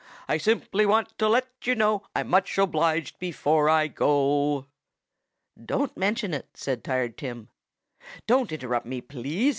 I 0.27 0.39
simply 0.39 0.87
want 0.87 1.15
to 1.19 1.29
let 1.29 1.47
you 1.63 1.75
know 1.75 2.01
I'm 2.15 2.27
much 2.29 2.57
obliged, 2.57 3.19
before 3.19 3.69
I 3.69 3.87
go." 3.87 4.65
"Don't 5.63 5.95
mention 5.95 6.33
it!" 6.33 6.49
said 6.55 6.83
Tired 6.83 7.19
Tim. 7.19 7.49
"Don't 8.25 8.51
interrupt 8.51 8.87
me, 8.87 9.01
please!" 9.01 9.49